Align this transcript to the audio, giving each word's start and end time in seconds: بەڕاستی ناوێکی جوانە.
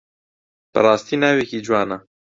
بەڕاستی 0.73 1.15
ناوێکی 1.23 1.63
جوانە. 1.65 1.97